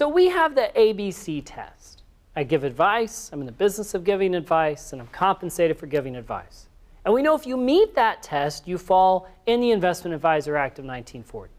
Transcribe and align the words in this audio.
So 0.00 0.08
we 0.08 0.30
have 0.30 0.54
the 0.54 0.70
ABC 0.76 1.42
test. 1.44 2.04
I 2.34 2.42
give 2.42 2.64
advice, 2.64 3.28
I'm 3.34 3.40
in 3.40 3.44
the 3.44 3.52
business 3.52 3.92
of 3.92 4.02
giving 4.02 4.34
advice, 4.34 4.94
and 4.94 5.02
I'm 5.02 5.08
compensated 5.08 5.76
for 5.76 5.84
giving 5.84 6.16
advice. 6.16 6.68
And 7.04 7.12
we 7.12 7.20
know 7.20 7.34
if 7.34 7.46
you 7.46 7.58
meet 7.58 7.94
that 7.96 8.22
test, 8.22 8.66
you 8.66 8.78
fall 8.78 9.28
in 9.44 9.60
the 9.60 9.72
Investment 9.72 10.14
Advisor 10.14 10.56
Act 10.56 10.78
of 10.78 10.86
1940. 10.86 11.52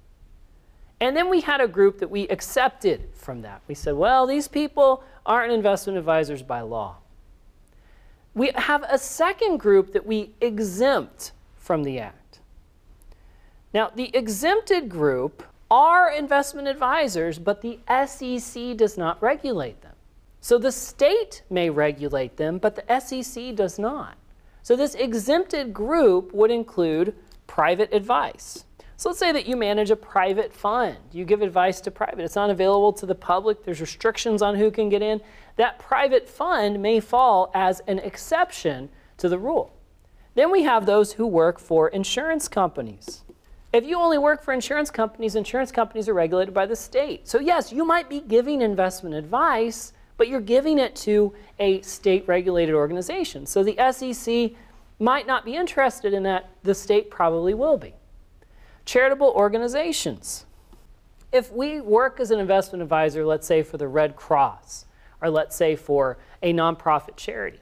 And 1.02 1.16
then 1.16 1.30
we 1.30 1.42
had 1.42 1.62
a 1.62 1.68
group 1.68 2.00
that 2.00 2.10
we 2.10 2.28
accepted 2.30 3.10
from 3.14 3.44
that. 3.44 3.62
We 3.68 3.76
said, 3.76 3.94
well, 3.94 4.26
these 4.26 4.48
people 4.48 5.04
aren't 5.24 5.54
investment 5.54 6.00
advisors 6.00 6.42
by 6.42 6.62
law. 6.62 6.96
We 8.34 8.50
have 8.56 8.84
a 8.90 8.98
second 8.98 9.60
group 9.60 9.94
that 9.94 10.08
we 10.08 10.32
exempt 10.42 11.32
from 11.60 11.84
the 11.84 12.00
Act. 12.00 12.40
Now, 13.72 13.92
the 13.94 14.10
exempted 14.18 14.90
group 14.90 15.44
are 15.72 16.12
investment 16.12 16.68
advisors, 16.68 17.40
but 17.40 17.62
the 17.62 17.80
SEC 18.06 18.76
does 18.76 18.98
not 18.98 19.22
regulate 19.24 19.82
them. 19.82 19.96
So 20.42 20.58
the 20.58 20.72
state 20.72 21.44
may 21.50 21.70
regulate 21.70 22.36
them, 22.36 22.58
but 22.58 22.76
the 22.76 23.00
SEC 23.00 23.56
does 23.56 23.80
not. 23.80 24.18
So 24.64 24.76
this 24.76 24.96
exempted 24.96 25.74
group 25.74 26.34
would 26.34 26.52
include 26.52 27.16
private 27.48 27.94
advice. 27.94 28.66
So 28.98 29.10
let's 29.10 29.20
say 29.20 29.32
that 29.32 29.48
you 29.48 29.56
manage 29.56 29.90
a 29.90 29.96
private 29.96 30.54
fund. 30.54 30.98
You 31.12 31.26
give 31.26 31.42
advice 31.42 31.82
to 31.82 31.90
private. 31.92 32.20
It's 32.20 32.36
not 32.36 32.50
available 32.50 32.94
to 32.94 33.06
the 33.06 33.16
public. 33.16 33.64
There's 33.64 33.82
restrictions 33.82 34.42
on 34.42 34.56
who 34.56 34.70
can 34.70 34.90
get 34.90 35.02
in. 35.02 35.22
That 35.56 35.80
private 35.80 36.28
fund 36.30 36.82
may 36.82 37.00
fall 37.00 37.50
as 37.56 37.80
an 37.88 37.98
exception 38.00 38.90
to 39.18 39.30
the 39.30 39.40
rule. 39.40 39.74
Then 40.36 40.52
we 40.52 40.64
have 40.64 40.86
those 40.86 41.14
who 41.14 41.26
work 41.26 41.60
for 41.60 41.88
insurance 41.88 42.48
companies. 42.48 43.24
If 43.74 43.86
you 43.86 43.98
only 43.98 44.18
work 44.18 44.44
for 44.44 44.54
insurance 44.54 44.92
companies, 44.92 45.36
insurance 45.36 45.72
companies 45.72 46.10
are 46.10 46.14
regulated 46.14 46.54
by 46.54 46.66
the 46.66 46.76
state. 46.76 47.28
So 47.28 47.40
yes, 47.40 47.72
you 47.72 47.86
might 47.86 48.10
be 48.10 48.20
giving 48.20 48.62
investment 48.62 49.16
advice, 49.16 49.94
but 50.18 50.28
you're 50.28 50.42
giving 50.42 50.78
it 50.78 50.96
to 50.98 51.34
a 51.58 51.82
state 51.82 52.28
regulated 52.28 52.76
organization. 52.76 53.46
So 53.46 53.64
the 53.64 53.78
SEC 53.92 54.52
might 55.00 55.26
not 55.26 55.46
be 55.46 55.56
interested 55.56 56.14
in 56.14 56.24
that, 56.24 56.50
the 56.64 56.76
state 56.76 57.10
probably 57.10 57.54
will 57.54 57.78
be. 57.78 57.94
Charitable 58.86 59.32
organizations. 59.36 60.46
If 61.32 61.52
we 61.52 61.80
work 61.80 62.20
as 62.20 62.30
an 62.30 62.40
investment 62.40 62.84
advisor, 62.84 63.26
let's 63.26 63.48
say 63.48 63.64
for 63.64 63.78
the 63.78 63.88
Red 63.88 64.18
Cross, 64.18 64.86
or 65.22 65.30
let's 65.30 65.56
say 65.56 65.78
for 65.78 66.18
a 66.44 66.54
nonprofit 66.54 67.16
charity, 67.16 67.62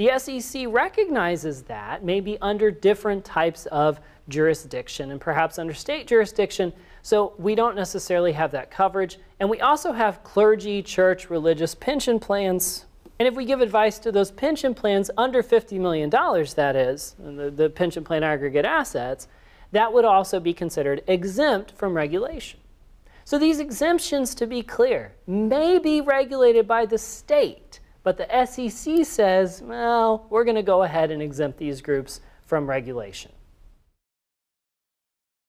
the 0.00 0.18
SEC 0.18 0.64
recognizes 0.70 1.60
that 1.64 2.02
maybe 2.02 2.38
under 2.40 2.70
different 2.70 3.22
types 3.22 3.66
of 3.66 4.00
jurisdiction 4.30 5.10
and 5.10 5.20
perhaps 5.20 5.58
under 5.58 5.74
state 5.74 6.06
jurisdiction, 6.06 6.72
so 7.02 7.34
we 7.36 7.54
don't 7.54 7.76
necessarily 7.76 8.32
have 8.32 8.50
that 8.52 8.70
coverage. 8.70 9.18
And 9.40 9.50
we 9.50 9.60
also 9.60 9.92
have 9.92 10.24
clergy, 10.24 10.82
church, 10.82 11.28
religious 11.28 11.74
pension 11.74 12.18
plans. 12.18 12.86
And 13.18 13.28
if 13.28 13.34
we 13.34 13.44
give 13.44 13.60
advice 13.60 13.98
to 13.98 14.10
those 14.10 14.30
pension 14.30 14.72
plans 14.72 15.10
under 15.18 15.42
$50 15.42 15.78
million, 15.78 16.08
that 16.08 16.76
is, 16.76 17.14
the, 17.18 17.50
the 17.50 17.68
pension 17.68 18.02
plan 18.02 18.22
aggregate 18.22 18.64
assets, 18.64 19.28
that 19.72 19.92
would 19.92 20.06
also 20.06 20.40
be 20.40 20.54
considered 20.54 21.04
exempt 21.08 21.72
from 21.72 21.92
regulation. 21.92 22.58
So 23.26 23.38
these 23.38 23.60
exemptions, 23.60 24.34
to 24.36 24.46
be 24.46 24.62
clear, 24.62 25.12
may 25.26 25.78
be 25.78 26.00
regulated 26.00 26.66
by 26.66 26.86
the 26.86 26.96
state, 26.96 27.79
but 28.02 28.16
the 28.16 28.46
SEC 28.46 29.04
says, 29.04 29.62
well, 29.62 30.26
we're 30.30 30.44
going 30.44 30.56
to 30.56 30.62
go 30.62 30.82
ahead 30.82 31.10
and 31.10 31.20
exempt 31.20 31.58
these 31.58 31.80
groups 31.80 32.20
from 32.46 32.68
regulation. 32.68 33.32